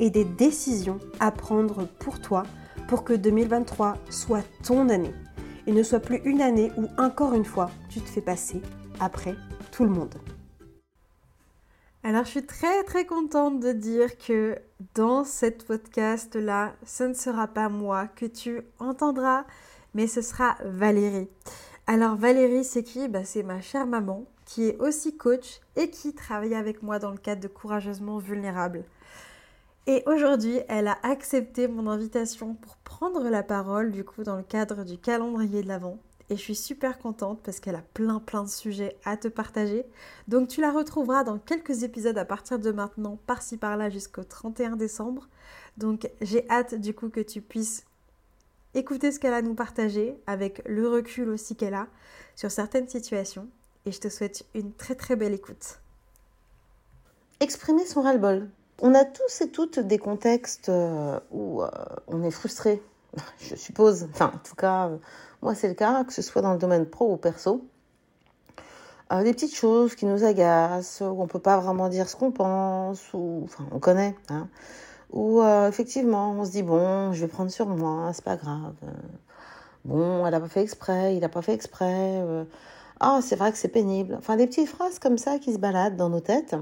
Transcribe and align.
et 0.00 0.10
des 0.10 0.24
décisions 0.24 0.98
à 1.20 1.30
prendre 1.30 1.86
pour 1.98 2.20
toi 2.20 2.44
pour 2.88 3.04
que 3.04 3.12
2023 3.12 3.96
soit 4.10 4.44
ton 4.62 4.88
année 4.88 5.14
et 5.66 5.72
ne 5.72 5.82
soit 5.82 6.00
plus 6.00 6.20
une 6.24 6.42
année 6.42 6.70
où 6.76 6.86
encore 6.98 7.34
une 7.34 7.44
fois 7.44 7.70
tu 7.88 8.00
te 8.00 8.08
fais 8.08 8.20
passer 8.20 8.60
après 9.00 9.34
tout 9.72 9.84
le 9.84 9.90
monde. 9.90 10.14
Alors 12.02 12.24
je 12.24 12.30
suis 12.30 12.46
très 12.46 12.84
très 12.84 13.06
contente 13.06 13.60
de 13.60 13.72
dire 13.72 14.18
que 14.18 14.58
dans 14.94 15.24
cette 15.24 15.64
podcast 15.66 16.36
là, 16.36 16.74
ce 16.84 17.04
ne 17.04 17.14
sera 17.14 17.46
pas 17.46 17.70
moi 17.70 18.08
que 18.08 18.26
tu 18.26 18.60
entendras, 18.78 19.46
mais 19.94 20.06
ce 20.06 20.20
sera 20.20 20.56
Valérie. 20.64 21.30
Alors 21.86 22.16
Valérie, 22.16 22.64
c'est 22.64 22.82
qui? 22.82 23.08
Bah, 23.08 23.24
C'est 23.24 23.42
ma 23.42 23.62
chère 23.62 23.86
maman 23.86 24.26
qui 24.44 24.68
est 24.68 24.78
aussi 24.78 25.16
coach 25.16 25.60
et 25.76 25.88
qui 25.88 26.12
travaille 26.12 26.54
avec 26.54 26.82
moi 26.82 26.98
dans 26.98 27.10
le 27.10 27.16
cadre 27.16 27.40
de 27.40 27.48
Courageusement 27.48 28.18
Vulnérable. 28.18 28.84
Et 29.86 30.02
aujourd'hui, 30.06 30.60
elle 30.68 30.88
a 30.88 30.98
accepté 31.02 31.68
mon 31.68 31.86
invitation 31.88 32.54
pour 32.54 32.76
prendre 32.78 33.28
la 33.28 33.42
parole 33.42 33.90
du 33.92 34.02
coup 34.02 34.22
dans 34.22 34.36
le 34.36 34.42
cadre 34.42 34.82
du 34.82 34.96
calendrier 34.96 35.62
de 35.62 35.68
l'Avent. 35.68 35.98
Et 36.30 36.36
je 36.36 36.40
suis 36.40 36.54
super 36.54 36.98
contente 36.98 37.40
parce 37.44 37.60
qu'elle 37.60 37.74
a 37.74 37.84
plein 37.92 38.18
plein 38.18 38.44
de 38.44 38.48
sujets 38.48 38.96
à 39.04 39.18
te 39.18 39.28
partager. 39.28 39.84
Donc 40.26 40.48
tu 40.48 40.62
la 40.62 40.72
retrouveras 40.72 41.22
dans 41.22 41.38
quelques 41.38 41.82
épisodes 41.82 42.16
à 42.16 42.24
partir 42.24 42.58
de 42.58 42.72
maintenant, 42.72 43.18
par-ci 43.26 43.58
par-là 43.58 43.90
jusqu'au 43.90 44.24
31 44.24 44.76
décembre. 44.76 45.28
Donc 45.76 46.10
j'ai 46.22 46.48
hâte 46.48 46.76
du 46.76 46.94
coup 46.94 47.10
que 47.10 47.20
tu 47.20 47.42
puisses 47.42 47.84
écouter 48.72 49.12
ce 49.12 49.20
qu'elle 49.20 49.34
a 49.34 49.38
à 49.38 49.42
nous 49.42 49.54
partager 49.54 50.16
avec 50.26 50.62
le 50.64 50.88
recul 50.88 51.28
aussi 51.28 51.56
qu'elle 51.56 51.74
a 51.74 51.88
sur 52.36 52.50
certaines 52.50 52.88
situations. 52.88 53.48
Et 53.84 53.92
je 53.92 54.00
te 54.00 54.08
souhaite 54.08 54.46
une 54.54 54.72
très 54.72 54.94
très 54.94 55.14
belle 55.14 55.34
écoute. 55.34 55.78
Exprimer 57.40 57.84
son 57.84 58.00
ras-le-bol. 58.00 58.48
On 58.82 58.94
a 58.94 59.04
tous 59.04 59.40
et 59.40 59.48
toutes 59.50 59.78
des 59.78 59.98
contextes 59.98 60.68
euh, 60.68 61.20
où 61.30 61.62
euh, 61.62 61.68
on 62.08 62.24
est 62.24 62.30
frustré, 62.32 62.82
je 63.40 63.54
suppose. 63.54 64.08
Enfin, 64.12 64.32
en 64.34 64.38
tout 64.38 64.56
cas, 64.56 64.88
euh, 64.88 64.96
moi 65.42 65.54
c'est 65.54 65.68
le 65.68 65.74
cas, 65.74 66.02
que 66.04 66.12
ce 66.12 66.22
soit 66.22 66.42
dans 66.42 66.52
le 66.52 66.58
domaine 66.58 66.84
pro 66.86 67.12
ou 67.12 67.16
perso. 67.16 67.64
des 69.12 69.32
petites 69.32 69.54
choses 69.54 69.94
qui 69.94 70.06
nous 70.06 70.24
agacent, 70.24 71.02
où 71.02 71.22
on 71.22 71.28
peut 71.28 71.38
pas 71.38 71.58
vraiment 71.58 71.88
dire 71.88 72.08
ce 72.08 72.16
qu'on 72.16 72.32
pense, 72.32 73.12
ou 73.14 73.42
enfin 73.44 73.64
on 73.70 73.78
connaît, 73.78 74.16
hein, 74.28 74.48
où 75.12 75.40
effectivement 75.68 76.32
on 76.32 76.44
se 76.44 76.50
dit 76.50 76.64
bon, 76.64 77.12
je 77.12 77.20
vais 77.20 77.28
prendre 77.28 77.50
sur 77.52 77.68
moi, 77.68 78.10
c'est 78.12 78.24
pas 78.24 78.36
grave. 78.36 78.74
Bon, 79.84 80.26
elle 80.26 80.34
a 80.34 80.40
pas 80.40 80.48
fait 80.48 80.62
exprès, 80.62 81.16
il 81.16 81.24
a 81.24 81.28
pas 81.28 81.42
fait 81.42 81.54
exprès. 81.54 82.24
Ah, 83.00 83.20
c'est 83.22 83.36
vrai 83.36 83.52
que 83.52 83.58
c'est 83.58 83.68
pénible. 83.68 84.16
Enfin, 84.18 84.36
des 84.36 84.46
petites 84.46 84.68
phrases 84.68 84.98
comme 84.98 85.18
ça 85.18 85.38
qui 85.38 85.52
se 85.52 85.58
baladent 85.58 85.96
dans 85.96 86.08
nos 86.08 86.20
têtes 86.20 86.56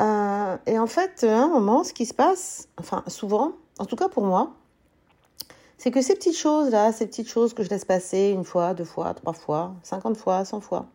euh, 0.00 0.56
et 0.66 0.78
en 0.78 0.86
fait, 0.86 1.24
à 1.24 1.42
un 1.42 1.48
moment, 1.48 1.84
ce 1.84 1.92
qui 1.92 2.06
se 2.06 2.14
passe, 2.14 2.68
enfin 2.78 3.02
souvent, 3.06 3.52
en 3.78 3.86
tout 3.86 3.96
cas 3.96 4.08
pour 4.08 4.24
moi, 4.24 4.52
c'est 5.78 5.90
que 5.90 6.02
ces 6.02 6.14
petites 6.14 6.36
choses-là, 6.36 6.92
ces 6.92 7.06
petites 7.06 7.28
choses 7.28 7.54
que 7.54 7.62
je 7.62 7.70
laisse 7.70 7.84
passer 7.84 8.30
une 8.30 8.44
fois, 8.44 8.74
deux 8.74 8.84
fois, 8.84 9.14
trois 9.14 9.32
fois, 9.32 9.74
cinquante 9.82 10.16
fois, 10.16 10.44
cent 10.44 10.60
fois, 10.60 10.86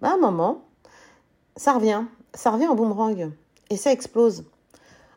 bah, 0.00 0.10
à 0.10 0.14
un 0.14 0.18
moment, 0.18 0.64
ça 1.56 1.72
revient. 1.72 2.04
Ça 2.34 2.50
revient 2.50 2.66
en 2.66 2.74
boomerang. 2.74 3.32
Et 3.70 3.76
ça 3.76 3.92
explose. 3.92 4.44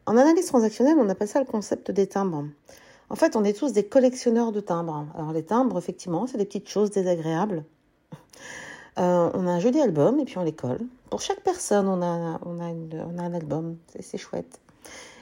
En 0.06 0.18
analyse 0.18 0.48
transactionnelle, 0.48 0.98
on 0.98 1.10
appelle 1.10 1.28
ça 1.28 1.40
le 1.40 1.46
concept 1.46 1.92
des 1.92 2.08
timbres. 2.08 2.46
En 3.10 3.16
fait, 3.16 3.36
on 3.36 3.44
est 3.44 3.58
tous 3.58 3.74
des 3.74 3.86
collectionneurs 3.86 4.52
de 4.52 4.60
timbres. 4.60 5.06
Alors 5.16 5.34
les 5.34 5.44
timbres, 5.44 5.78
effectivement, 5.78 6.28
c'est 6.28 6.38
des 6.38 6.46
petites 6.46 6.70
choses 6.70 6.92
désagréables 6.92 7.64
euh, 9.00 9.30
on 9.34 9.48
a 9.48 9.52
un 9.52 9.60
joli 9.60 9.80
album 9.80 10.20
et 10.20 10.26
puis 10.26 10.38
on 10.38 10.44
les 10.44 10.54
colle. 10.54 10.82
Pour 11.10 11.22
chaque 11.22 11.42
personne, 11.42 11.88
on 11.88 12.02
a, 12.02 12.40
un 12.62 13.34
album. 13.34 13.78
C'est 14.00 14.18
chouette. 14.18 14.60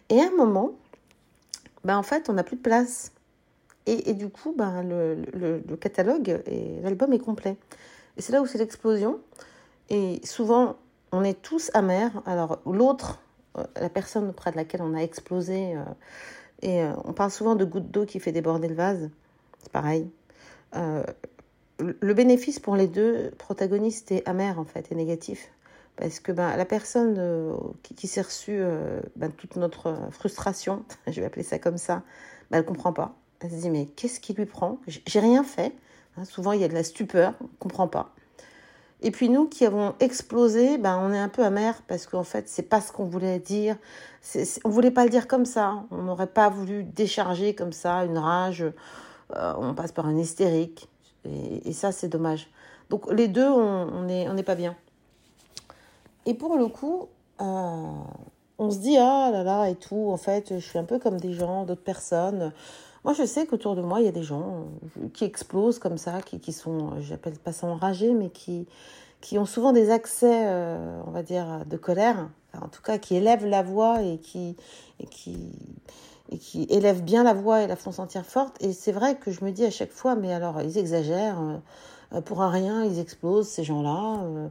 Et 0.09 0.19
à 0.19 0.25
un 0.25 0.35
moment, 0.35 0.71
ben 1.83 1.97
en 1.97 2.03
fait, 2.03 2.29
on 2.29 2.33
n'a 2.33 2.43
plus 2.43 2.57
de 2.57 2.61
place. 2.61 3.11
Et, 3.85 4.13
du 4.13 4.27
coup, 4.27 4.53
ben, 4.57 4.83
le, 4.83 5.75
catalogue 5.77 6.41
et 6.45 6.81
l'album 6.81 7.13
est 7.13 7.19
complet. 7.19 7.55
Et 8.17 8.21
c'est 8.21 8.33
là 8.33 8.41
où 8.41 8.45
c'est 8.45 8.57
l'explosion. 8.57 9.21
Et 9.89 10.19
souvent, 10.25 10.75
on 11.13 11.23
est 11.23 11.41
tous 11.41 11.71
amers. 11.73 12.11
Alors, 12.25 12.59
l'autre, 12.66 13.19
euh, 13.57 13.63
la 13.79 13.87
personne 13.87 14.27
auprès 14.27 14.51
de 14.51 14.57
laquelle 14.57 14.81
on 14.81 14.93
a 14.93 14.99
explosé, 14.99 15.77
euh, 15.77 15.83
et 16.63 16.83
on 17.05 17.13
parle 17.13 17.31
souvent 17.31 17.55
de 17.55 17.63
gouttes 17.63 17.89
d'eau 17.89 18.05
qui 18.05 18.19
fait 18.19 18.33
déborder 18.33 18.67
le 18.67 18.75
vase. 18.75 19.09
C'est 19.59 19.71
pareil 19.71 20.09
le 21.79 22.13
bénéfice 22.13 22.59
pour 22.59 22.75
les 22.75 22.88
deux 22.88 23.31
protagonistes 23.38 24.11
est 24.11 24.27
amer 24.27 24.59
en 24.59 24.65
fait, 24.65 24.91
et 24.91 24.95
négatif. 24.95 25.49
Parce 25.95 26.19
que 26.19 26.31
ben, 26.31 26.55
la 26.55 26.65
personne 26.65 27.15
euh, 27.17 27.55
qui, 27.81 28.07
s'est 28.07 28.21
reçue 28.21 28.59
euh, 28.59 29.01
ben, 29.15 29.31
toute 29.31 29.55
notre 29.55 29.97
frustration, 30.11 30.85
je 31.07 31.19
vais 31.19 31.25
appeler 31.25 31.43
ça 31.43 31.59
comme 31.59 31.77
ça, 31.77 32.03
ben, 32.51 32.57
elle 32.57 32.63
ne 32.63 32.67
comprend 32.67 32.93
pas. 32.93 33.16
Elle 33.39 33.51
se 33.51 33.55
dit 33.55 33.69
mais 33.69 33.87
qu'est-ce 33.87 34.19
qui 34.19 34.33
lui 34.33 34.45
prend? 34.45 34.79
J'ai 34.87 35.19
rien 35.19 35.43
fait. 35.43 35.73
Hein, 36.17 36.25
souvent 36.25 36.51
il 36.51 36.61
y 36.61 36.63
a 36.63 36.67
de 36.67 36.73
la 36.73 36.83
stupeur, 36.83 37.33
on 37.41 37.45
ne 37.45 37.59
comprend 37.59 37.87
pas. 37.87 38.13
Et 39.01 39.11
puis 39.11 39.29
nous 39.29 39.47
qui 39.47 39.63
avons 39.66 39.93
explosé, 39.99 40.77
ben, 40.79 40.99
on 40.99 41.13
est 41.13 41.19
un 41.19 41.29
peu 41.29 41.43
amer 41.43 41.81
parce 41.87 42.07
qu'en 42.07 42.23
fait 42.23 42.47
c'est 42.47 42.63
pas 42.63 42.81
ce 42.81 42.91
qu'on 42.91 43.05
voulait 43.05 43.39
dire. 43.39 43.75
On 44.35 44.43
on 44.66 44.69
voulait 44.69 44.91
pas 44.91 45.03
le 45.03 45.09
dire 45.09 45.27
comme 45.27 45.45
ça. 45.45 45.83
On 45.91 46.03
n'aurait 46.03 46.27
pas 46.27 46.49
voulu 46.49 46.83
décharger 46.83 47.55
comme 47.55 47.73
ça 47.73 48.05
une 48.05 48.17
rage. 48.17 48.66
Euh, 49.35 49.53
on 49.57 49.73
passe 49.73 49.91
par 49.91 50.07
un 50.07 50.17
hystérique. 50.17 50.89
Et, 51.65 51.73
ça, 51.73 51.91
c'est 51.91 52.07
dommage. 52.07 52.47
Donc 52.89 53.11
les 53.11 53.27
deux, 53.27 53.47
on 53.47 54.03
n'est 54.03 54.43
pas 54.43 54.55
bien. 54.55 54.75
Et 56.27 56.33
pour 56.33 56.57
le 56.57 56.67
coup, 56.67 57.07
euh, 57.39 57.91
on 58.59 58.69
se 58.69 58.79
dit, 58.79 58.97
ah 58.97 59.29
là 59.31 59.43
là, 59.43 59.69
et 59.69 59.75
tout, 59.75 60.09
en 60.11 60.17
fait, 60.17 60.59
je 60.59 60.66
suis 60.66 60.77
un 60.77 60.83
peu 60.83 60.99
comme 60.99 61.19
des 61.19 61.31
gens, 61.31 61.63
d'autres 61.63 61.83
personnes. 61.83 62.51
Moi, 63.05 63.13
je 63.13 63.23
sais 63.25 63.45
qu'autour 63.45 63.77
de 63.77 63.81
moi, 63.81 64.01
il 64.01 64.05
y 64.05 64.09
a 64.09 64.11
des 64.11 64.23
gens 64.23 64.66
qui 65.13 65.23
explosent 65.23 65.79
comme 65.79 65.97
ça, 65.97 66.21
qui, 66.21 66.41
qui 66.41 66.51
sont, 66.51 66.99
j'appelle 66.99 67.37
pas 67.37 67.53
ça 67.53 67.67
enragés, 67.67 68.13
mais 68.13 68.29
qui, 68.29 68.67
ont 69.37 69.45
souvent 69.45 69.71
des 69.71 69.89
accès, 69.89 70.47
euh, 70.47 71.01
on 71.07 71.11
va 71.11 71.23
dire, 71.23 71.66
de 71.66 71.77
colère, 71.77 72.27
en 72.61 72.67
tout 72.67 72.81
cas, 72.81 72.97
qui 72.97 73.16
élèvent 73.16 73.45
la 73.45 73.63
voix 73.63 74.01
et 74.01 74.17
qui, 74.17 74.57
et 76.29 76.38
qui 76.38 76.67
élèvent 76.69 77.03
bien 77.03 77.23
la 77.23 77.33
voix 77.33 77.61
et 77.61 77.67
la 77.67 77.75
font 77.75 77.91
sentir 77.91 78.25
forte. 78.25 78.55
Et 78.61 78.73
c'est 78.73 78.91
vrai 78.91 79.15
que 79.15 79.31
je 79.31 79.43
me 79.43 79.51
dis 79.51 79.65
à 79.65 79.71
chaque 79.71 79.91
fois, 79.91 80.15
mais 80.15 80.33
alors 80.33 80.61
ils 80.61 80.77
exagèrent, 80.77 81.39
euh, 82.13 82.21
pour 82.21 82.41
un 82.41 82.49
rien, 82.49 82.83
ils 82.83 82.99
explosent 82.99 83.47
ces 83.47 83.63
gens-là. 83.63 84.23
Euh, 84.23 84.47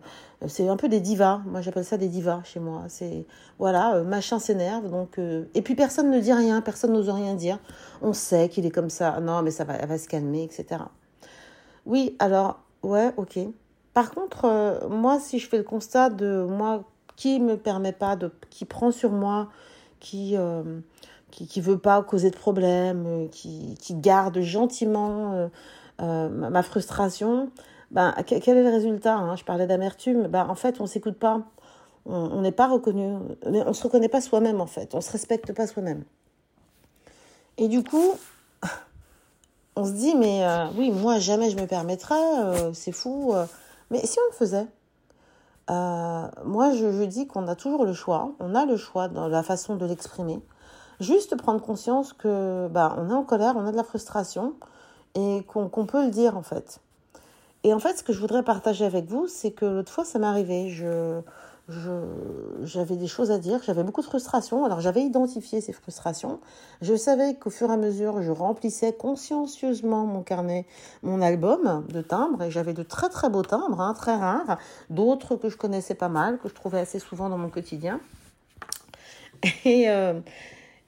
c'est 0.47 0.69
un 0.69 0.77
peu 0.77 0.89
des 0.89 1.01
divas. 1.01 1.41
Moi, 1.47 1.61
j'appelle 1.61 1.85
ça 1.85 1.97
des 1.97 2.09
divas 2.09 2.43
chez 2.45 2.61
moi. 2.61 2.85
C'est 2.89 3.27
voilà, 3.59 3.97
euh, 3.97 4.05
machin 4.05 4.39
s'énerve. 4.39 4.91
Donc 4.91 5.19
et 5.19 5.63
puis 5.63 5.75
personne 5.75 6.11
ne 6.11 6.21
dit 6.21 6.33
rien, 6.33 6.61
personne 6.61 6.93
n'ose 6.93 7.11
rien 7.11 7.35
dire. 7.35 7.59
On 8.03 8.13
sait 8.13 8.49
qu'il 8.49 8.67
est 8.67 8.71
comme 8.71 8.91
ça. 8.91 9.21
Non, 9.21 9.43
mais 9.43 9.51
ça 9.51 9.65
va, 9.65 9.85
va 9.85 9.99
se 9.99 10.09
calmer, 10.09 10.45
etc. 10.45 10.83
Oui, 11.85 12.17
alors 12.19 12.61
ouais, 12.83 13.13
ok. 13.17 13.39
Par 13.95 14.11
contre, 14.11 14.87
moi, 14.91 15.19
si 15.21 15.39
je 15.39 15.49
fais 15.49 15.57
le 15.57 15.65
constat 15.65 16.11
de 16.11 16.45
moi 16.45 16.85
qui 17.17 17.41
me 17.41 17.57
permet 17.57 17.93
pas 17.93 18.19
qui 18.51 18.67
prend 18.67 18.91
sur 18.91 19.11
moi, 19.11 19.49
qui 20.01 20.37
qui 21.45 21.61
ne 21.61 21.65
veut 21.65 21.79
pas 21.79 22.03
causer 22.03 22.31
de 22.31 22.37
problème, 22.37 23.05
euh, 23.07 23.29
qui, 23.29 23.77
qui 23.79 23.95
garde 23.95 24.41
gentiment 24.41 25.35
euh, 25.35 25.49
euh, 26.01 26.29
ma 26.31 26.63
frustration, 26.63 27.51
ben, 27.91 28.15
quel 28.27 28.57
est 28.57 28.63
le 28.63 28.71
résultat 28.71 29.17
hein? 29.17 29.37
Je 29.37 29.45
parlais 29.45 29.67
d'amertume. 29.67 30.29
Ben, 30.29 30.47
en 30.49 30.55
fait, 30.55 30.81
on 30.81 30.87
s'écoute 30.87 31.19
pas. 31.19 31.43
On 32.07 32.41
n'est 32.41 32.53
pas 32.53 32.69
reconnu. 32.69 33.17
On 33.43 33.51
ne 33.51 33.73
se 33.73 33.83
reconnaît 33.83 34.09
pas 34.09 34.21
soi-même, 34.21 34.61
en 34.61 34.67
fait. 34.67 34.95
On 34.95 34.99
ne 34.99 35.03
se 35.03 35.11
respecte 35.11 35.53
pas 35.53 35.67
soi-même. 35.67 36.05
Et 37.59 37.69
du 37.69 37.83
coup, 37.83 38.15
on 39.77 39.85
se 39.85 39.93
dit, 39.93 40.15
mais 40.15 40.45
oui, 40.77 40.91
moi, 40.93 41.19
jamais 41.19 41.51
je 41.51 41.57
me 41.57 41.67
permettrais, 41.67 42.73
c'est 42.75 42.93
fou. 42.93 43.35
mais 43.91 44.07
si 44.07 44.19
on 44.21 44.31
le 44.31 44.37
faisait 44.37 44.67
Moi, 45.69 46.75
je, 46.75 46.93
je 46.93 47.03
dis 47.05 47.27
qu'on 47.27 47.49
a 47.49 47.57
toujours 47.57 47.85
le 47.85 47.93
choix, 47.93 48.33
on 48.39 48.55
a 48.55 48.67
le 48.67 48.77
choix 48.77 49.09
dans 49.09 49.27
la 49.27 49.43
façon 49.43 49.75
de 49.75 49.85
l'exprimer. 49.85 50.41
Juste 51.01 51.37
prendre 51.37 51.61
conscience 51.61 52.13
que 52.13 52.69
bah, 52.69 52.97
on 52.99 53.11
est 53.11 53.15
en 53.15 53.25
colère, 53.25 53.55
on 53.57 53.67
a 53.67 53.73
de 53.73 53.77
la 53.77 53.85
frustration 53.85 54.55
et 55.15 55.43
qu'on 55.47 55.87
peut 55.87 56.05
le 56.05 56.11
dire 56.11 56.37
en 56.37 56.43
fait. 56.43 56.81
Et 57.65 57.75
en 57.75 57.79
fait, 57.81 57.99
ce 57.99 58.03
que 58.03 58.13
je 58.13 58.21
voudrais 58.21 58.43
partager 58.43 58.85
avec 58.85 59.07
vous, 59.07 59.27
c'est 59.27 59.51
que 59.51 59.65
l'autre 59.65 59.91
fois, 59.91 60.05
ça 60.05 60.19
m'est 60.19 60.27
arrivé. 60.27 60.71
Je- 60.71 61.21
j'avais 62.63 62.95
des 62.95 63.09
choses 63.09 63.33
à 63.33 63.39
dire, 63.39 63.61
j'avais 63.65 63.83
beaucoup 63.83 64.01
de 64.01 64.07
frustration. 64.07 64.65
Alors, 64.65 64.81
j'avais 64.81 65.03
identifié 65.03 65.61
ces 65.61 65.73
frustrations. 65.73 66.39
Je 66.81 66.95
savais 66.95 67.35
qu'au 67.35 67.51
fur 67.51 67.71
et 67.71 67.73
à 67.73 67.77
mesure, 67.77 68.23
je 68.23 68.31
remplissais 68.31 68.93
consciencieusement 68.93 70.07
mon 70.07 70.23
carnet, 70.23 70.65
mon 71.03 71.21
album 71.21 71.85
de 71.89 72.03
timbres. 72.03 72.45
Et 72.45 72.53
j'avais 72.53 72.73
de 72.73 72.85
très, 72.85 73.09
très 73.09 73.31
beaux 73.31 73.43
timbres, 73.43 73.81
hein, 73.81 73.95
très 73.95 74.15
rares. 74.15 74.59
D'autres 74.91 75.35
que 75.35 75.49
je 75.49 75.57
connaissais 75.57 75.97
pas 75.97 76.09
mal, 76.09 76.39
que 76.39 76.49
je 76.49 76.55
trouvais 76.55 76.79
assez 76.79 77.01
souvent 77.01 77.29
dans 77.29 77.39
mon 77.39 77.49
quotidien. 77.49 77.99
Et, 79.65 79.91
euh, 79.91 80.21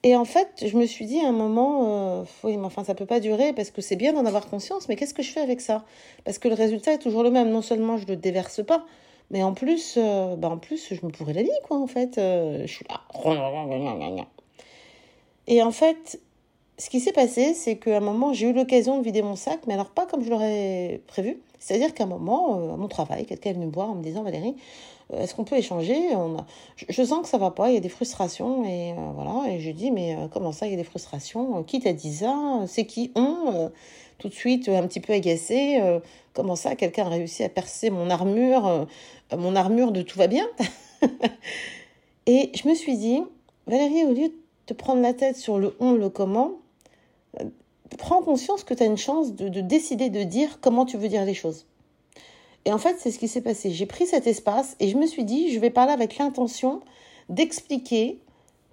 et 0.03 0.15
en 0.15 0.23
fait, 0.23 0.63
je 0.65 0.77
me 0.77 0.85
suis 0.85 1.05
dit 1.05 1.19
à 1.19 1.27
un 1.27 1.33
moment, 1.33 2.21
euh, 2.21 2.23
oui, 2.43 2.55
mais 2.55 2.65
enfin, 2.65 2.85
ça 2.85 2.95
peut 2.95 3.05
pas 3.05 3.19
durer 3.19 3.51
parce 3.51 3.69
que 3.69 3.81
c'est 3.81 3.97
bien 3.97 4.13
d'en 4.13 4.25
avoir 4.25 4.47
conscience, 4.47 4.87
mais 4.87 4.95
qu'est-ce 4.95 5.13
que 5.13 5.23
je 5.23 5.31
fais 5.31 5.41
avec 5.41 5.59
ça? 5.59 5.83
Parce 6.23 6.39
que 6.39 6.47
le 6.47 6.53
résultat 6.53 6.93
est 6.93 6.99
toujours 6.99 7.23
le 7.23 7.31
même. 7.31 7.49
Non 7.49 7.61
seulement 7.61 7.97
je 7.97 8.07
le 8.07 8.15
déverse 8.15 8.63
pas, 8.65 8.85
mais 9.29 9.43
en 9.43 9.53
plus, 9.53 9.95
euh, 9.97 10.37
bah 10.37 10.49
en 10.49 10.57
plus, 10.57 10.93
je 10.93 11.05
me 11.05 11.11
pourrais 11.11 11.33
la 11.33 11.43
vie, 11.43 11.49
quoi, 11.67 11.77
en 11.77 11.87
fait. 11.87 12.17
Euh, 12.17 12.61
je 12.65 12.73
suis 12.73 12.85
là. 12.89 13.01
Et 15.47 15.61
en 15.61 15.71
fait, 15.71 16.21
ce 16.77 16.89
qui 16.89 17.01
s'est 17.01 17.11
passé, 17.11 17.53
c'est 17.53 17.77
qu'à 17.77 17.97
un 17.97 17.99
moment, 17.99 18.31
j'ai 18.31 18.49
eu 18.49 18.53
l'occasion 18.53 18.99
de 18.99 19.03
vider 19.03 19.21
mon 19.21 19.35
sac, 19.35 19.59
mais 19.67 19.73
alors 19.73 19.89
pas 19.89 20.05
comme 20.05 20.23
je 20.23 20.29
l'aurais 20.29 21.01
prévu. 21.07 21.39
C'est-à-dire 21.59 21.93
qu'à 21.93 22.05
un 22.05 22.07
moment, 22.07 22.59
euh, 22.59 22.73
à 22.73 22.77
mon 22.77 22.87
travail, 22.87 23.25
quelqu'un 23.25 23.51
est 23.51 23.53
venu 23.53 23.67
me 23.67 23.77
en 23.77 23.95
me 23.95 24.03
disant 24.03 24.23
Valérie, 24.23 24.55
euh, 25.13 25.21
est-ce 25.21 25.33
qu'on 25.33 25.43
peut 25.43 25.57
échanger? 25.57 25.97
Je, 26.75 27.03
sens 27.03 27.23
que 27.23 27.27
ça 27.27 27.37
va 27.37 27.51
pas, 27.51 27.69
il 27.69 27.75
y 27.75 27.77
a 27.77 27.81
des 27.81 27.89
frustrations. 27.89 28.63
Et 28.65 28.91
euh, 28.91 29.11
voilà, 29.15 29.51
et 29.51 29.59
je 29.59 29.71
dis 29.71 29.91
Mais 29.91 30.15
euh, 30.15 30.27
comment 30.27 30.51
ça, 30.51 30.67
il 30.67 30.71
y 30.71 30.73
a 30.73 30.77
des 30.77 30.83
frustrations? 30.83 31.63
Qui 31.63 31.79
t'a 31.79 31.93
dit 31.93 32.13
ça? 32.13 32.63
C'est 32.67 32.85
qui 32.85 33.11
on? 33.15 33.71
Tout 34.19 34.29
de 34.29 34.33
suite, 34.33 34.67
un 34.67 34.85
petit 34.85 34.99
peu 34.99 35.13
agacé. 35.13 35.81
comment 36.33 36.57
ça, 36.57 36.75
quelqu'un 36.75 37.05
a 37.05 37.09
réussi 37.09 37.43
à 37.43 37.49
percer 37.49 37.89
mon 37.89 38.09
armure, 38.09 38.85
mon 39.37 39.55
armure 39.55 39.93
de 39.93 40.01
tout 40.01 40.17
va 40.17 40.27
bien? 40.27 40.45
Et 42.25 42.51
je 42.53 42.67
me 42.67 42.75
suis 42.75 42.97
dit 42.97 43.21
Valérie, 43.65 44.03
au 44.03 44.09
lieu 44.09 44.27
de 44.27 44.35
te 44.65 44.73
prendre 44.73 45.01
la 45.01 45.13
tête 45.13 45.37
sur 45.37 45.57
le 45.57 45.73
on, 45.79 45.93
le 45.93 46.09
comment, 46.09 46.51
prends 47.97 48.21
conscience 48.21 48.63
que 48.63 48.73
tu 48.73 48.83
as 48.83 48.85
une 48.85 48.97
chance 48.97 49.33
de, 49.33 49.49
de 49.49 49.61
décider 49.61 50.09
de 50.09 50.23
dire 50.23 50.59
comment 50.61 50.85
tu 50.85 50.97
veux 50.97 51.07
dire 51.07 51.25
les 51.25 51.33
choses. 51.33 51.65
Et 52.65 52.71
en 52.71 52.77
fait, 52.77 52.97
c'est 52.99 53.11
ce 53.11 53.19
qui 53.19 53.27
s'est 53.27 53.41
passé. 53.41 53.71
J'ai 53.71 53.85
pris 53.85 54.05
cet 54.05 54.27
espace 54.27 54.75
et 54.79 54.89
je 54.89 54.97
me 54.97 55.07
suis 55.07 55.23
dit, 55.23 55.51
je 55.51 55.59
vais 55.59 55.69
parler 55.69 55.93
avec 55.93 56.17
l'intention 56.17 56.81
d'expliquer 57.29 58.19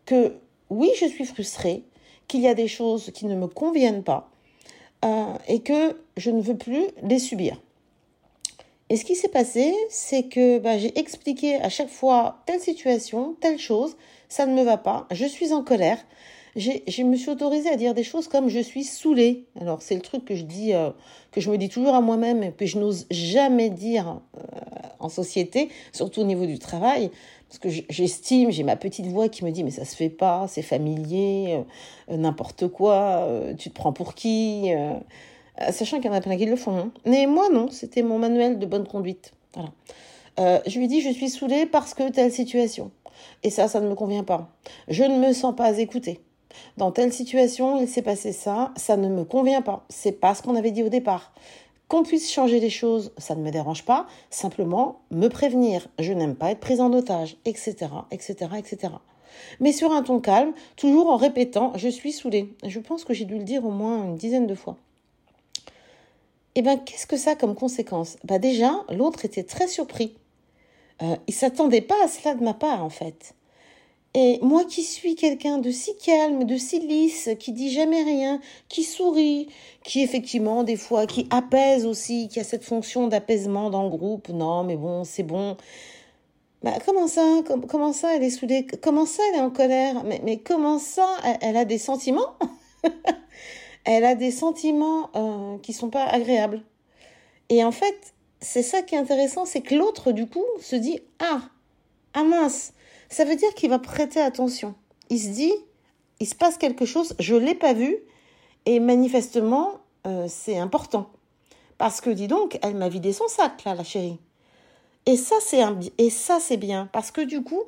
que 0.05 0.37
oui, 0.71 0.91
je 1.01 1.07
suis 1.07 1.25
frustrée, 1.25 1.85
qu'il 2.29 2.41
y 2.41 2.49
a 2.49 2.55
des 2.55 2.69
choses 2.69 3.11
qui 3.13 3.27
ne 3.27 3.37
me 3.37 3.47
conviennent 3.47 4.03
pas 4.03 4.31
euh, 5.05 5.35
et 5.49 5.61
que 5.61 5.97
je 6.17 6.31
ne 6.31 6.41
veux 6.41 6.57
plus 6.57 6.87
les 7.03 7.19
subir. 7.19 7.61
Et 8.89 8.97
ce 8.97 9.05
qui 9.05 9.17
s'est 9.17 9.29
passé, 9.29 9.75
c'est 9.91 10.25
que 10.25 10.59
bah, 10.59 10.79
j'ai 10.79 10.97
expliqué 10.99 11.57
à 11.57 11.69
chaque 11.69 11.89
fois 11.89 12.43
telle 12.47 12.61
situation, 12.61 13.37
telle 13.41 13.59
chose, 13.59 13.97
ça 14.29 14.47
ne 14.47 14.55
me 14.55 14.63
va 14.63 14.77
pas, 14.77 15.07
je 15.11 15.25
suis 15.25 15.53
en 15.53 15.63
colère. 15.63 15.99
Je 16.56 17.03
me 17.03 17.17
suis 17.17 17.29
autorisée 17.29 17.69
à 17.69 17.76
dire 17.76 17.93
des 17.93 18.03
choses 18.03 18.29
comme 18.29 18.49
je 18.49 18.61
suis 18.61 18.82
saoulée. 18.82 19.44
Alors 19.61 19.82
c'est 19.82 19.94
le 19.94 20.00
truc 20.00 20.25
que 20.25 20.35
je 20.35 20.44
dis, 20.44 20.73
euh, 20.73 20.88
que 21.31 21.43
je 21.43 21.50
me 21.50 21.58
dis 21.58 21.69
toujours 21.69 21.94
à 21.94 22.00
moi-même 22.00 22.43
et 22.43 22.50
que 22.50 22.64
je 22.64 22.79
n'ose 22.79 23.06
jamais 23.11 23.69
dire 23.69 24.20
euh, 24.38 24.41
en 24.99 25.11
société, 25.11 25.69
surtout 25.93 26.23
au 26.23 26.25
niveau 26.25 26.47
du 26.47 26.58
travail, 26.58 27.11
parce 27.49 27.58
que 27.58 27.69
j'estime, 27.91 28.50
j'ai 28.50 28.62
ma 28.62 28.76
petite 28.76 29.06
voix 29.06 29.29
qui 29.29 29.44
me 29.44 29.50
dit 29.50 29.64
mais 29.64 29.70
ça 29.70 29.85
se 29.85 29.94
fait 29.94 30.08
pas, 30.08 30.47
c'est 30.49 30.62
familier, 30.62 31.62
euh, 32.11 32.17
n'importe 32.17 32.69
quoi, 32.69 33.29
tu 33.58 33.69
te 33.69 33.75
prends 33.75 33.93
pour 33.93 34.14
qui 34.14 34.70
Sachant 35.70 35.97
qu'il 35.97 36.06
y 36.06 36.08
en 36.11 36.17
a 36.17 36.20
plein 36.20 36.37
qui 36.37 36.44
le 36.44 36.56
font. 36.56 36.76
Hein. 36.76 36.93
Mais 37.05 37.26
moi 37.26 37.49
non, 37.50 37.69
c'était 37.70 38.03
mon 38.03 38.19
manuel 38.19 38.58
de 38.58 38.67
bonne 38.67 38.87
conduite. 38.87 39.32
Voilà. 39.55 40.62
Je 40.67 40.79
lui 40.79 40.88
dis 40.88 41.03
je 41.03 41.11
suis 41.11 41.29
saoulée 41.29 41.67
parce 41.67 41.93
que 41.93 42.11
telle 42.11 42.32
situation. 42.32 42.91
Et 43.43 43.50
ça, 43.50 43.69
ça 43.69 43.81
ne 43.81 43.88
me 43.88 43.94
convient 43.94 44.25
pas. 44.25 44.50
Je 44.88 45.05
ne 45.05 45.19
me 45.19 45.32
sens 45.32 45.55
pas 45.55 45.79
écoutée. 45.79 46.20
Dans 46.76 46.93
telle 46.93 47.12
situation, 47.12 47.81
il 47.81 47.88
s'est 47.88 48.03
passé 48.03 48.32
ça, 48.32 48.73
ça 48.76 48.97
ne 48.97 49.08
me 49.08 49.25
convient 49.25 49.62
pas. 49.62 49.85
C'est 49.88 50.12
pas 50.12 50.35
ce 50.35 50.43
qu'on 50.43 50.56
avait 50.56 50.70
dit 50.70 50.82
au 50.82 50.88
départ. 50.88 51.32
Qu'on 51.88 52.03
puisse 52.03 52.32
changer 52.32 52.58
les 52.58 52.70
choses, 52.70 53.12
ça 53.17 53.35
ne 53.35 53.43
me 53.43 53.50
dérange 53.50 53.85
pas. 53.85 54.06
Simplement, 54.31 55.00
me 55.11 55.29
prévenir. 55.29 55.87
Je 55.99 56.12
n'aime 56.12 56.35
pas 56.35 56.50
être 56.50 56.61
prise 56.61 56.81
en 56.81 56.93
otage, 56.93 57.37
etc., 57.44 57.76
etc., 58.11 58.50
etc. 58.58 58.93
Mais 59.61 59.73
sur 59.73 59.93
un 59.93 60.03
ton 60.03 60.19
calme, 60.19 60.53
toujours 60.76 61.08
en 61.08 61.17
répétant 61.17 61.73
je 61.76 61.88
suis 61.88 62.12
saoulée. 62.12 62.55
Je 62.64 62.81
pense 62.81 63.05
que 63.05 63.14
j'ai 63.14 63.25
dû 63.25 63.38
le 63.38 63.44
dire 63.44 63.64
au 63.64 63.70
moins 63.70 64.05
une 64.05 64.17
dizaine 64.17 64.47
de 64.47 64.55
fois. 64.55 64.76
Eh 66.55 66.62
bien, 66.62 66.79
qu'est-ce 66.79 67.06
que 67.06 67.19
ça 67.19 67.32
a 67.32 67.37
comme 67.37 67.55
conséquence? 67.55 68.17
Bah 68.25 68.38
Déjà, 68.38 68.82
l'autre 68.88 69.25
était 69.26 69.44
très 69.44 69.69
surpris. 69.69 70.14
Euh, 71.03 71.17
il 71.26 71.35
s'attendait 71.35 71.82
pas 71.82 72.03
à 72.03 72.08
cela 72.08 72.35
de 72.35 72.43
ma 72.43 72.55
part, 72.55 72.82
en 72.82 72.88
fait. 72.88 73.35
Et 74.19 74.39
moi 74.41 74.65
qui 74.65 74.83
suis 74.83 75.15
quelqu'un 75.15 75.59
de 75.59 75.71
si 75.71 75.95
calme, 75.99 76.45
de 76.45 76.57
si 76.57 76.81
lisse, 76.81 77.29
qui 77.39 77.53
dit 77.53 77.71
jamais 77.71 78.03
rien, 78.03 78.41
qui 78.71 78.83
sourit, 78.83 79.49
qui 79.85 80.01
effectivement 80.01 80.65
des 80.65 80.79
fois, 80.79 81.07
qui 81.07 81.27
apaise 81.29 81.85
aussi, 81.85 82.29
qui 82.29 82.41
a 82.41 82.45
cette 82.45 82.65
fonction 82.65 83.09
d'apaisement 83.09 83.69
dans 83.69 83.83
le 83.83 83.91
groupe. 83.91 84.31
Non, 84.31 84.65
mais 84.65 84.77
bon, 84.77 85.05
c'est 85.05 85.23
bon. 85.23 85.59
Bah, 86.63 86.73
comment 86.87 87.09
ça 87.09 87.43
Comment 87.69 87.93
ça 87.93 88.17
elle 88.17 88.23
est 88.23 88.31
soudée? 88.31 88.67
Comment 88.81 89.05
ça 89.05 89.23
elle 89.29 89.41
est 89.41 89.43
en 89.43 89.51
colère? 89.51 90.03
Mais, 90.05 90.23
mais 90.25 90.39
comment 90.39 90.79
ça 90.79 91.07
elle, 91.43 91.59
a 91.59 91.67
des 91.67 91.79
sentiments? 91.79 92.39
Elle 93.85 94.05
a 94.05 94.17
des 94.17 94.33
sentiments 94.33 95.11
euh, 95.15 95.59
qui 95.59 95.73
sont 95.73 95.91
pas 95.91 96.07
agréables. 96.07 96.61
Et 97.51 97.63
en 97.63 97.71
fait, 97.71 98.15
c'est 98.41 98.65
ça 98.65 98.83
qui 98.83 98.97
est 98.97 98.99
intéressant, 98.99 99.45
c'est 99.45 99.61
que 99.61 99.77
l'autre 99.77 100.11
du 100.11 100.27
coup 100.27 100.45
se 100.61 100.75
dit 100.75 100.99
ah 101.21 101.43
ah 102.15 102.25
mince 102.25 102.73
ça 103.08 103.25
veut 103.25 103.37
dire 103.37 103.55
qu'il 103.55 103.70
va 103.70 103.79
prêter 103.79 104.20
attention. 104.20 104.75
Il 105.11 105.20
se 105.20 105.29
dit, 105.29 105.53
il 106.20 106.26
se 106.26 106.35
passe 106.35 106.58
quelque 106.58 106.85
chose, 106.85 107.14
je 107.19 107.35
ne 107.35 107.41
l'ai 107.41 107.55
pas 107.55 107.73
vu, 107.73 107.97
et 108.64 108.81
manifestement, 108.81 109.79
euh, 110.06 110.26
c'est 110.29 110.58
important. 110.58 111.08
Parce 111.79 112.00
que, 112.00 112.11
dis 112.11 112.26
donc, 112.26 112.58
elle 112.62 112.75
m'a 112.75 112.88
vidé 112.88 113.12
son 113.12 113.29
sac, 113.29 113.64
là, 113.64 113.75
la 113.75 113.85
chérie. 113.85 114.19
Et 115.05 115.17
ça, 115.17 115.36
c'est 115.41 115.63
un, 115.63 115.79
bien, 116.56 116.89
parce 116.93 117.10
que 117.10 117.20
du 117.20 117.43
coup, 117.43 117.63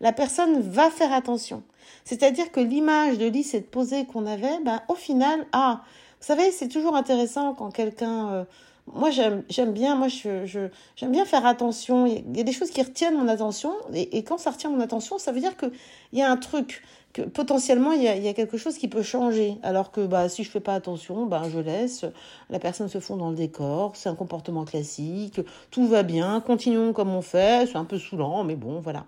la 0.00 0.12
personne 0.12 0.60
va 0.60 0.90
faire 0.90 1.12
attention. 1.12 1.62
C'est-à-dire 2.04 2.52
que 2.52 2.60
l'image 2.60 3.18
de 3.18 3.26
lisse 3.26 3.54
et 3.54 3.60
de 3.60 3.66
posée 3.66 4.06
qu'on 4.06 4.26
avait, 4.26 4.60
ben, 4.64 4.82
au 4.88 4.94
final, 4.94 5.46
ah, 5.52 5.82
vous 6.20 6.26
savez, 6.26 6.52
c'est 6.52 6.68
toujours 6.68 6.96
intéressant 6.96 7.54
quand 7.54 7.70
quelqu'un... 7.70 8.32
Euh, 8.32 8.44
moi 8.92 9.10
j'aime 9.10 9.72
bien 9.72 9.96
moi 9.96 10.08
je, 10.08 10.68
j'aime 10.96 11.12
bien 11.12 11.24
faire 11.24 11.46
attention. 11.46 12.06
Il 12.06 12.36
y 12.36 12.40
a 12.40 12.44
des 12.44 12.52
choses 12.52 12.70
qui 12.70 12.82
retiennent 12.82 13.16
mon 13.16 13.28
attention. 13.28 13.72
Et, 13.94 14.22
quand 14.22 14.38
ça 14.38 14.50
retient 14.50 14.70
mon 14.70 14.80
attention 14.80 15.18
ça 15.18 15.32
veut 15.32 15.40
dire 15.40 15.56
que 15.56 15.66
il 16.12 16.18
y 16.18 16.22
a 16.22 16.30
un 16.30 16.36
truc 16.36 16.82
que 17.12 17.22
potentiellement 17.22 17.92
il 17.92 18.02
y, 18.02 18.08
a, 18.08 18.16
il 18.16 18.24
y 18.24 18.28
a 18.28 18.34
quelque 18.34 18.58
chose 18.58 18.76
qui 18.76 18.88
peut 18.88 19.02
changer. 19.02 19.56
Alors 19.62 19.90
que 19.90 20.06
bah 20.06 20.28
si 20.28 20.44
je 20.44 20.50
fais 20.50 20.60
pas 20.60 20.74
attention 20.74 21.26
bah 21.26 21.42
je 21.50 21.58
laisse. 21.58 22.04
La 22.50 22.58
personne 22.58 22.88
se 22.88 23.00
fond 23.00 23.16
dans 23.16 23.30
le 23.30 23.36
décor. 23.36 23.92
C'est 23.96 24.08
un 24.08 24.14
comportement 24.14 24.64
classique. 24.64 25.40
Tout 25.70 25.86
va 25.86 26.02
bien. 26.02 26.40
Continuons 26.40 26.92
comme 26.92 27.10
on 27.10 27.22
fait. 27.22 27.66
C'est 27.66 27.76
un 27.76 27.84
peu 27.84 27.98
saoulant 27.98 28.44
mais 28.44 28.56
bon 28.56 28.80
voilà. 28.80 29.06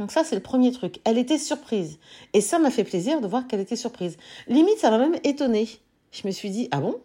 Donc 0.00 0.12
ça, 0.12 0.24
c'est 0.24 0.34
le 0.34 0.40
premier 0.40 0.72
truc. 0.72 0.98
Elle 1.04 1.18
était 1.18 1.36
surprise. 1.36 1.98
Et 2.32 2.40
ça 2.40 2.58
m'a 2.58 2.70
fait 2.70 2.84
plaisir 2.84 3.20
de 3.20 3.26
voir 3.26 3.46
qu'elle 3.46 3.60
était 3.60 3.76
surprise. 3.76 4.16
Limite, 4.48 4.78
ça 4.78 4.90
m'a 4.90 4.96
même 4.96 5.18
étonnée. 5.24 5.68
Je 6.10 6.26
me 6.26 6.32
suis 6.32 6.48
dit, 6.48 6.68
ah 6.70 6.80
bon? 6.80 6.98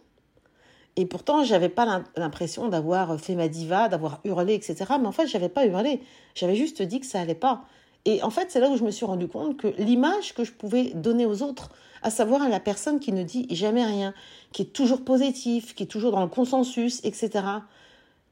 Et 0.98 1.06
pourtant, 1.06 1.44
j'avais 1.44 1.70
pas 1.70 2.04
l'impression 2.16 2.70
d'avoir 2.70 3.20
fait 3.20 3.36
ma 3.36 3.50
diva, 3.50 3.90
d'avoir 3.90 4.22
hurlé, 4.24 4.54
etc. 4.54 4.76
Mais 5.00 5.08
en 5.08 5.12
fait, 5.12 5.28
j'avais 5.28 5.50
pas 5.50 5.66
hurlé. 5.66 6.02
J'avais 6.36 6.56
juste 6.56 6.82
dit 6.82 7.02
que 7.02 7.06
ça 7.06 7.20
allait 7.20 7.36
pas. 7.36 7.66
Et 8.06 8.24
en 8.24 8.30
fait, 8.30 8.50
c'est 8.50 8.60
là 8.60 8.70
où 8.70 8.78
je 8.78 8.84
me 8.84 8.92
suis 8.92 9.06
rendu 9.06 9.28
compte 9.28 9.58
que 9.58 9.68
l'image 9.78 10.34
que 10.34 10.44
je 10.44 10.54
pouvais 10.54 10.92
donner 10.94 11.26
aux 11.26 11.42
autres, 11.42 11.70
à 12.02 12.12
savoir 12.12 12.48
la 12.48 12.60
personne 12.60 13.00
qui 13.00 13.12
ne 13.12 13.24
dit 13.24 13.48
jamais 13.50 13.84
rien, 13.84 14.14
qui 14.54 14.62
est 14.62 14.74
toujours 14.74 15.04
positive, 15.04 15.74
qui 15.74 15.84
est 15.84 15.88
toujours 15.88 16.12
dans 16.12 16.22
le 16.22 16.30
consensus, 16.30 17.04
etc. 17.04 17.44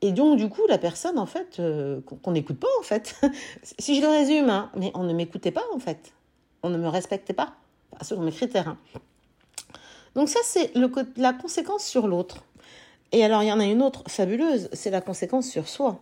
Et 0.02 0.12
donc, 0.12 0.38
du 0.38 0.48
coup, 0.48 0.62
la 0.70 0.78
personne, 0.78 1.18
en 1.18 1.26
fait, 1.26 1.58
euh, 1.60 2.00
qu'on 2.22 2.32
n'écoute 2.32 2.60
pas, 2.60 2.68
en 2.80 2.84
fait. 2.84 3.20
si 3.80 3.96
je 3.96 4.02
le 4.02 4.08
résume, 4.08 4.50
hein, 4.50 4.70
mais 4.78 4.92
on 4.94 5.04
ne 5.04 5.14
m'écoutait 5.14 5.52
pas, 5.52 5.64
en 5.74 5.80
fait. 5.80 6.14
On 6.62 6.70
ne 6.70 6.78
me 6.78 6.88
respectait 6.88 7.34
pas, 7.34 7.56
selon 8.02 8.22
mes 8.22 8.32
critères. 8.32 8.70
Hein. 8.70 8.78
Donc 10.16 10.30
ça, 10.30 10.40
c'est 10.44 10.72
la 11.18 11.34
conséquence 11.34 11.84
sur 11.84 12.08
l'autre. 12.08 12.44
Et 13.14 13.24
alors, 13.24 13.44
il 13.44 13.48
y 13.48 13.52
en 13.52 13.60
a 13.60 13.66
une 13.66 13.84
autre 13.84 14.04
fabuleuse, 14.08 14.70
c'est 14.74 14.90
la 14.90 15.00
conséquence 15.00 15.48
sur 15.48 15.70
soi. 15.70 16.00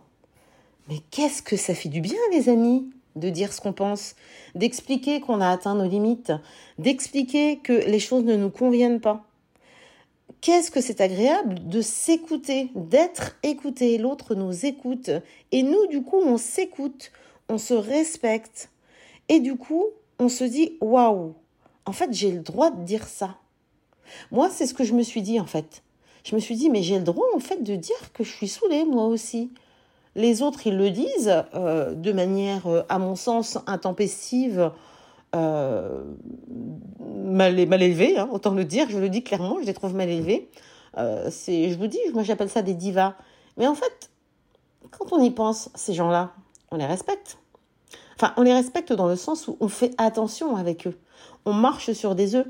Mais 0.88 0.96
qu'est-ce 1.10 1.42
que 1.42 1.56
ça 1.56 1.74
fait 1.74 1.90
du 1.90 2.00
bien, 2.00 2.18
les 2.32 2.48
amis, 2.48 2.90
de 3.16 3.28
dire 3.28 3.52
ce 3.52 3.60
qu'on 3.60 3.74
pense, 3.74 4.16
d'expliquer 4.54 5.20
qu'on 5.20 5.42
a 5.42 5.50
atteint 5.50 5.74
nos 5.74 5.86
limites, 5.86 6.32
d'expliquer 6.78 7.58
que 7.58 7.74
les 7.74 7.98
choses 7.98 8.24
ne 8.24 8.34
nous 8.34 8.48
conviennent 8.48 9.00
pas. 9.00 9.26
qu'est-ce 10.40 10.70
que 10.70 10.80
c'est 10.80 11.02
agréable 11.02 11.68
de 11.68 11.82
s'écouter, 11.82 12.70
d'être 12.74 13.36
écouté. 13.42 13.98
L'autre 13.98 14.34
nous 14.34 14.66
écoute. 14.66 15.10
Et 15.52 15.62
nous, 15.62 15.86
du 15.88 16.02
coup, 16.02 16.16
on 16.16 16.38
s'écoute, 16.38 17.12
on 17.50 17.58
se 17.58 17.74
respecte. 17.74 18.70
Et 19.28 19.38
du 19.38 19.56
coup, 19.56 19.84
on 20.18 20.28
se 20.28 20.44
dit, 20.44 20.78
waouh, 20.80 21.34
en 21.84 21.92
fait, 21.92 22.12
j'ai 22.12 22.32
le 22.32 22.40
droit 22.40 22.70
de 22.70 22.82
dire 22.82 23.06
ça. 23.06 23.36
Moi, 24.30 24.50
c'est 24.50 24.66
ce 24.66 24.74
que 24.74 24.84
je 24.84 24.94
me 24.94 25.02
suis 25.02 25.22
dit, 25.22 25.38
en 25.38 25.46
fait. 25.46 25.82
Je 26.24 26.34
me 26.34 26.40
suis 26.40 26.56
dit, 26.56 26.70
mais 26.70 26.82
j'ai 26.82 26.98
le 26.98 27.04
droit, 27.04 27.26
en 27.34 27.40
fait, 27.40 27.62
de 27.62 27.74
dire 27.74 28.12
que 28.12 28.24
je 28.24 28.30
suis 28.30 28.48
saoulée, 28.48 28.84
moi 28.84 29.06
aussi. 29.06 29.50
Les 30.14 30.42
autres, 30.42 30.66
ils 30.66 30.76
le 30.76 30.90
disent 30.90 31.42
euh, 31.54 31.94
de 31.94 32.12
manière, 32.12 32.66
euh, 32.66 32.82
à 32.88 32.98
mon 32.98 33.16
sens, 33.16 33.58
intempestive, 33.66 34.70
euh, 35.34 36.04
mal, 37.00 37.66
mal 37.66 37.82
élevée, 37.82 38.18
hein, 38.18 38.28
autant 38.30 38.52
le 38.52 38.64
dire, 38.64 38.90
je 38.90 38.98
le 38.98 39.08
dis 39.08 39.22
clairement, 39.22 39.56
je 39.60 39.66
les 39.66 39.74
trouve 39.74 39.94
mal 39.94 40.10
élevés. 40.10 40.50
c'est, 41.30 41.70
je 41.70 41.78
vous 41.78 41.86
dis, 41.86 41.98
moi 42.12 42.22
j'appelle 42.22 42.50
ça 42.50 42.60
des 42.60 42.74
divas. 42.74 43.14
Mais 43.56 43.66
en 43.66 43.74
fait, 43.74 44.10
quand 44.90 45.12
on 45.12 45.22
y 45.22 45.30
pense, 45.30 45.70
ces 45.74 45.94
gens-là, 45.94 46.32
on 46.70 46.76
les 46.76 46.86
respecte. 46.86 47.38
Enfin, 48.16 48.34
on 48.36 48.42
les 48.42 48.52
respecte 48.52 48.92
dans 48.92 49.08
le 49.08 49.16
sens 49.16 49.48
où 49.48 49.56
on 49.60 49.68
fait 49.68 49.94
attention 49.96 50.56
avec 50.56 50.86
eux. 50.86 50.98
On 51.46 51.54
marche 51.54 51.92
sur 51.92 52.14
des 52.14 52.34
œufs. 52.34 52.46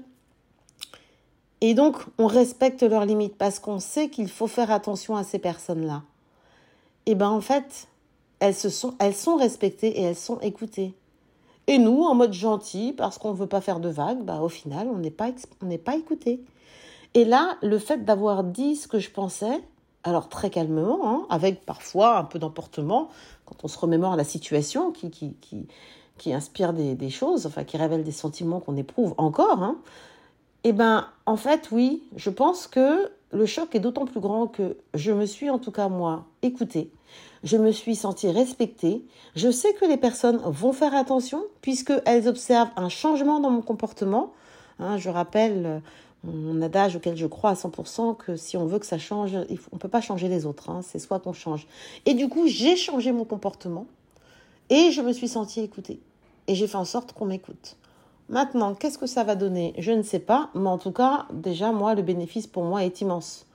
Et 1.62 1.72
donc, 1.72 1.96
on 2.18 2.26
respecte 2.26 2.82
leurs 2.82 3.06
limites 3.06 3.36
parce 3.38 3.58
qu'on 3.58 3.78
sait 3.78 4.10
qu'il 4.10 4.28
faut 4.28 4.48
faire 4.48 4.70
attention 4.70 5.16
à 5.16 5.24
ces 5.24 5.38
personnes-là 5.38 6.02
et 7.04 7.12
eh 7.12 7.14
ben 7.16 7.30
en 7.30 7.40
fait, 7.40 7.88
elles, 8.38 8.54
se 8.54 8.68
sont, 8.68 8.94
elles 9.00 9.14
sont 9.14 9.34
respectées 9.34 9.98
et 9.98 10.02
elles 10.02 10.16
sont 10.16 10.38
écoutées. 10.38 10.94
Et 11.66 11.78
nous, 11.78 12.04
en 12.04 12.14
mode 12.14 12.32
gentil, 12.32 12.92
parce 12.92 13.18
qu'on 13.18 13.32
ne 13.32 13.36
veut 13.36 13.48
pas 13.48 13.60
faire 13.60 13.80
de 13.80 13.88
vagues, 13.88 14.22
bah, 14.22 14.40
au 14.40 14.48
final, 14.48 14.86
on 14.88 14.98
n'est 14.98 15.10
pas, 15.10 15.30
on 15.64 15.76
pas 15.78 15.96
écouté. 15.96 16.44
Et 17.14 17.24
là, 17.24 17.56
le 17.60 17.78
fait 17.80 18.04
d'avoir 18.04 18.44
dit 18.44 18.76
ce 18.76 18.86
que 18.86 19.00
je 19.00 19.10
pensais, 19.10 19.60
alors 20.04 20.28
très 20.28 20.48
calmement, 20.48 21.00
hein, 21.02 21.26
avec 21.28 21.66
parfois 21.66 22.18
un 22.18 22.24
peu 22.24 22.38
d'emportement, 22.38 23.08
quand 23.46 23.64
on 23.64 23.68
se 23.68 23.78
remémore 23.78 24.14
la 24.14 24.24
situation 24.24 24.92
qui, 24.92 25.10
qui, 25.10 25.34
qui, 25.40 25.66
qui 26.18 26.32
inspire 26.32 26.72
des, 26.72 27.10
choses, 27.10 27.46
enfin 27.46 27.64
qui 27.64 27.76
révèle 27.76 28.04
des 28.04 28.12
sentiments 28.12 28.60
qu'on 28.60 28.76
éprouve 28.76 29.14
encore, 29.18 29.60
hein, 29.60 29.76
eh 30.64 30.72
ben 30.72 31.06
en 31.26 31.36
fait 31.36 31.70
oui, 31.72 32.02
je 32.16 32.30
pense 32.30 32.66
que 32.66 33.10
le 33.32 33.46
choc 33.46 33.74
est 33.74 33.80
d'autant 33.80 34.04
plus 34.04 34.20
grand 34.20 34.46
que 34.46 34.76
je 34.94 35.10
me 35.10 35.26
suis, 35.26 35.50
en 35.50 35.58
tout 35.58 35.72
cas 35.72 35.88
moi, 35.88 36.26
écoutée. 36.42 36.90
Je 37.44 37.56
me 37.56 37.72
suis 37.72 37.96
sentie 37.96 38.30
respectée. 38.30 39.04
Je 39.34 39.50
sais 39.50 39.72
que 39.74 39.84
les 39.84 39.96
personnes 39.96 40.40
vont 40.44 40.72
faire 40.72 40.94
attention 40.94 41.42
puisqu'elles 41.60 42.28
observent 42.28 42.70
un 42.76 42.88
changement 42.88 43.40
dans 43.40 43.50
mon 43.50 43.62
comportement. 43.62 44.32
Hein, 44.78 44.96
je 44.98 45.08
rappelle 45.08 45.66
euh, 45.66 45.78
mon 46.24 46.62
adage 46.62 46.96
auquel 46.96 47.16
je 47.16 47.26
crois 47.26 47.50
à 47.50 47.54
100% 47.54 48.16
que 48.16 48.36
si 48.36 48.56
on 48.56 48.66
veut 48.66 48.78
que 48.78 48.86
ça 48.86 48.98
change, 48.98 49.34
on 49.34 49.76
ne 49.76 49.78
peut 49.78 49.88
pas 49.88 50.00
changer 50.00 50.28
les 50.28 50.46
autres. 50.46 50.70
Hein, 50.70 50.80
c'est 50.82 50.98
soit 50.98 51.18
qu'on 51.18 51.32
change. 51.32 51.66
Et 52.06 52.14
du 52.14 52.28
coup, 52.28 52.46
j'ai 52.46 52.76
changé 52.76 53.12
mon 53.12 53.24
comportement 53.24 53.86
et 54.70 54.92
je 54.92 55.00
me 55.00 55.12
suis 55.12 55.28
sentie 55.28 55.60
écoutée. 55.60 56.00
Et 56.46 56.54
j'ai 56.54 56.66
fait 56.66 56.76
en 56.76 56.84
sorte 56.84 57.12
qu'on 57.12 57.26
m'écoute. 57.26 57.76
Maintenant, 58.28 58.74
qu'est-ce 58.74 58.98
que 58.98 59.06
ça 59.06 59.24
va 59.24 59.34
donner? 59.34 59.74
Je 59.78 59.92
ne 59.92 60.02
sais 60.02 60.18
pas, 60.18 60.50
mais 60.54 60.68
en 60.68 60.78
tout 60.78 60.92
cas, 60.92 61.26
déjà, 61.32 61.72
moi, 61.72 61.94
le 61.94 62.02
bénéfice 62.02 62.46
pour 62.46 62.64
moi 62.64 62.84
est 62.84 63.00
immense. 63.00 63.46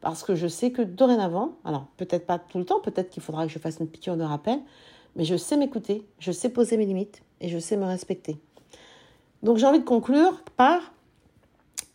Parce 0.00 0.22
que 0.22 0.34
je 0.34 0.46
sais 0.46 0.70
que 0.70 0.82
dorénavant, 0.82 1.56
alors 1.64 1.86
peut-être 1.96 2.26
pas 2.26 2.38
tout 2.38 2.58
le 2.58 2.64
temps, 2.64 2.80
peut-être 2.80 3.10
qu'il 3.10 3.22
faudra 3.22 3.46
que 3.46 3.52
je 3.52 3.58
fasse 3.58 3.78
une 3.80 3.88
piqûre 3.88 4.16
de 4.16 4.22
rappel, 4.22 4.58
mais 5.16 5.24
je 5.24 5.36
sais 5.36 5.56
m'écouter, 5.56 6.06
je 6.18 6.32
sais 6.32 6.48
poser 6.48 6.76
mes 6.76 6.86
limites 6.86 7.22
et 7.40 7.48
je 7.48 7.58
sais 7.58 7.76
me 7.76 7.84
respecter. 7.84 8.38
Donc 9.42 9.58
j'ai 9.58 9.66
envie 9.66 9.80
de 9.80 9.84
conclure 9.84 10.42
par, 10.56 10.92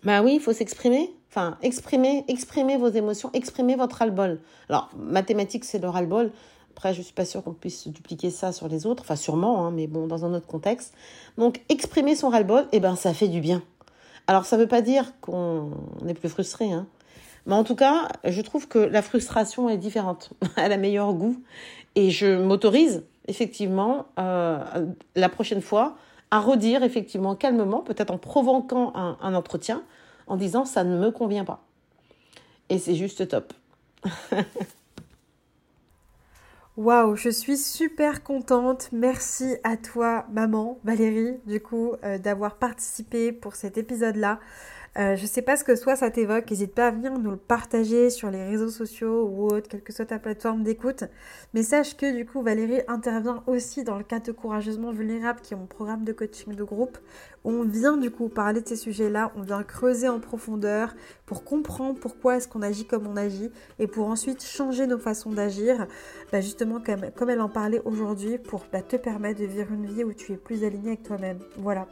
bah 0.04 0.22
oui, 0.22 0.36
il 0.36 0.40
faut 0.40 0.54
s'exprimer, 0.54 1.16
enfin 1.30 1.58
exprimer, 1.62 2.26
exprimer 2.28 2.78
vos 2.78 2.90
émotions, 2.90 3.32
exprimer 3.34 3.76
votre 3.76 3.98
ras-le-bol. 3.98 4.40
Alors 4.70 4.90
mathématiques, 4.98 5.66
c'est 5.66 5.80
le 5.80 5.90
après, 6.76 6.94
je 6.94 7.00
ne 7.00 7.04
suis 7.06 7.14
pas 7.14 7.24
sûre 7.24 7.42
qu'on 7.42 7.54
puisse 7.54 7.88
dupliquer 7.88 8.30
ça 8.30 8.52
sur 8.52 8.68
les 8.68 8.86
autres, 8.86 9.04
enfin 9.04 9.16
sûrement, 9.16 9.66
hein, 9.66 9.72
mais 9.72 9.88
bon, 9.88 10.08
dans 10.08 10.26
un 10.26 10.34
autre 10.34 10.46
contexte. 10.46 10.94
Donc, 11.38 11.62
exprimer 11.70 12.18
son 12.18 12.28
ras-le-bol, 12.28 12.68
eh 12.74 12.82
ben, 12.82 12.98
ça 12.98 13.14
fait 13.14 13.30
du 13.30 13.40
bien. 13.40 13.64
Alors, 14.28 14.44
ça 14.46 14.58
ne 14.58 14.64
veut 14.64 14.68
pas 14.68 14.82
dire 14.82 15.14
qu'on 15.22 15.72
est 16.06 16.14
plus 16.14 16.28
frustré, 16.28 16.74
hein. 16.74 16.86
Mais 17.46 17.56
en 17.56 17.64
tout 17.64 17.76
cas, 17.76 18.10
je 18.26 18.42
trouve 18.42 18.68
que 18.68 18.78
la 18.78 19.02
frustration 19.02 19.70
est 19.70 19.78
différente. 19.78 20.32
Elle 20.58 20.74
a 20.74 20.78
meilleur 20.78 21.14
goût. 21.14 21.42
Et 21.96 22.12
je 22.12 22.36
m'autorise, 22.44 23.06
effectivement, 23.30 24.08
euh, 24.20 24.62
la 25.16 25.30
prochaine 25.30 25.62
fois, 25.62 25.96
à 26.30 26.42
redire, 26.42 26.84
effectivement, 26.84 27.36
calmement, 27.36 27.80
peut-être 27.80 28.12
en 28.12 28.18
provoquant 28.18 28.92
un, 28.96 29.18
un 29.22 29.34
entretien, 29.34 29.82
en 30.28 30.36
disant 30.36 30.66
ça 30.66 30.84
ne 30.84 30.98
me 30.98 31.10
convient 31.10 31.46
pas. 31.46 31.64
Et 32.68 32.80
c'est 32.80 32.96
juste 32.96 33.30
top. 33.30 33.54
Waouh, 36.78 37.16
je 37.16 37.30
suis 37.30 37.58
super 37.58 38.22
contente. 38.22 38.90
Merci 38.92 39.56
à 39.64 39.78
toi, 39.78 40.26
maman 40.30 40.78
Valérie, 40.84 41.38
du 41.46 41.62
coup, 41.62 41.94
euh, 42.04 42.18
d'avoir 42.18 42.58
participé 42.58 43.32
pour 43.32 43.56
cet 43.56 43.78
épisode-là. 43.78 44.42
Euh, 44.98 45.16
je 45.16 45.26
sais 45.26 45.42
pas 45.42 45.58
ce 45.58 45.64
que 45.64 45.76
soit 45.76 45.96
ça 45.96 46.10
t'évoque, 46.10 46.50
n'hésite 46.50 46.74
pas 46.74 46.88
à 46.88 46.92
venir 46.92 47.18
nous 47.20 47.32
le 47.32 47.38
partager 47.38 48.10
sur 48.10 48.32
les 48.32 48.44
réseaux 48.46 48.70
sociaux 48.70 49.28
ou 49.30 49.48
autre, 49.48 49.68
quelle 49.68 49.84
que 49.84 49.92
soit 49.92 50.06
ta 50.06 50.20
plateforme 50.20 50.64
d'écoute. 50.64 51.04
Mais 51.54 51.64
sache 51.64 51.98
que 51.98 52.16
du 52.16 52.26
coup 52.26 52.42
Valérie 52.42 52.82
intervient 52.88 53.44
aussi 53.48 53.84
dans 53.84 53.98
le 53.98 54.04
cadre 54.04 54.26
de 54.28 54.32
Courageusement 54.32 54.92
Vulnérable 54.92 55.42
qui 55.42 55.54
est 55.54 55.58
mon 55.58 55.66
programme 55.66 56.06
de 56.06 56.14
coaching 56.14 56.56
de 56.56 56.64
groupe 56.64 56.98
on 57.46 57.64
vient 57.64 57.96
du 57.96 58.10
coup 58.10 58.28
parler 58.28 58.62
de 58.62 58.68
ces 58.68 58.76
sujets-là, 58.76 59.32
on 59.36 59.42
vient 59.42 59.64
creuser 59.64 60.10
en 60.10 60.20
profondeur 60.20 60.96
pour 61.28 61.44
comprendre 61.44 62.00
pourquoi 62.00 62.38
est-ce 62.38 62.48
qu'on 62.48 62.64
agit 62.64 62.86
comme 62.86 63.06
on 63.06 63.16
agit 63.16 63.52
et 63.78 63.86
pour 63.86 64.08
ensuite 64.08 64.44
changer 64.44 64.88
nos 64.88 64.98
façons 64.98 65.32
d'agir, 65.32 65.86
bah, 66.32 66.42
justement 66.42 66.82
comme, 66.82 67.12
comme, 67.16 67.30
elle 67.30 67.42
en 67.42 67.50
parlait 67.50 67.82
aujourd'hui 67.86 68.40
pour 68.40 68.66
bah, 68.74 68.82
te 68.82 68.96
permettre 68.96 69.40
de 69.40 69.46
vivre 69.46 69.72
une 69.72 69.86
vie 69.86 70.04
où 70.04 70.12
tu 70.12 70.34
es 70.34 70.38
plus 70.38 70.64
aligné 70.64 70.90
avec 70.90 71.04
toi-même. 71.04 71.38
Voilà. 71.58 71.88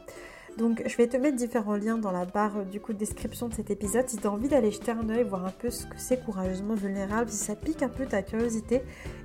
Donc 0.56 0.84
je 0.86 0.96
vais 0.96 1.08
te 1.08 1.16
mettre 1.16 1.36
différents 1.36 1.74
liens 1.74 1.98
dans 1.98 2.12
la 2.12 2.24
barre 2.24 2.64
du 2.64 2.78
coup 2.80 2.92
de 2.92 2.98
description 2.98 3.48
de 3.48 3.54
cet 3.54 3.70
épisode 3.70 4.08
si 4.08 4.18
tu 4.18 4.26
as 4.26 4.30
envie 4.30 4.48
d'aller 4.48 4.70
jeter 4.70 4.92
un 4.92 5.08
oeil, 5.08 5.24
voir 5.24 5.44
un 5.44 5.50
peu 5.50 5.68
ce 5.68 5.84
que 5.84 5.96
c'est 5.96 6.24
courageusement 6.24 6.74
vulnérable, 6.74 7.28
si 7.28 7.38
ça 7.38 7.56
pique 7.56 7.82
un 7.82 7.88
peu 7.88 8.06
ta 8.06 8.22
curiosité. 8.22 8.82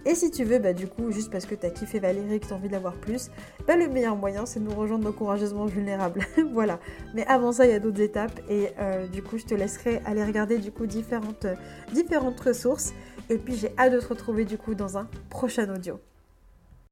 Et 0.08 0.16
si 0.16 0.32
tu 0.32 0.44
veux, 0.44 0.58
bah 0.58 0.74
du 0.74 0.88
coup, 0.88 1.12
juste 1.12 1.32
parce 1.32 1.46
que 1.46 1.54
tu 1.54 1.66
as 1.68 1.70
kiffé 1.70 2.00
Valérie 2.00 2.36
et 2.36 2.40
que 2.40 2.48
tu 2.48 2.54
as 2.54 2.56
envie 2.56 2.70
d'avoir 2.70 2.94
plus, 2.94 3.30
bah 3.68 3.76
le 3.76 3.88
meilleur 3.88 4.16
moyen 4.16 4.48
c'est 4.48 4.60
de 4.60 4.66
nous 4.66 4.76
rejoindre 4.76 5.04
dans 5.04 5.12
Courageusement 5.12 5.66
Vulnérable. 5.66 6.22
voilà. 6.52 6.80
Mais 7.14 7.28
avant 7.28 7.52
ça, 7.52 7.66
il 7.66 7.72
y 7.72 7.76
a 7.76 7.80
d'autres 7.80 8.02
étapes 8.02 8.40
et 8.50 8.70
euh, 8.80 9.06
du 9.08 9.22
coup 9.22 9.38
je 9.38 9.46
te 9.46 9.54
laisserai 9.54 10.02
aller 10.06 10.24
regarder 10.24 10.58
du 10.58 10.72
coup 10.72 10.88
différentes, 10.88 11.46
différentes 11.94 12.40
ressources. 12.40 12.94
Et 13.30 13.38
puis 13.38 13.56
j'ai 13.56 13.72
hâte 13.78 13.94
de 13.94 14.00
te 14.00 14.08
retrouver 14.08 14.46
du 14.46 14.58
coup 14.58 14.74
dans 14.74 14.98
un 14.98 15.08
prochain 15.30 15.72
audio. 15.72 16.00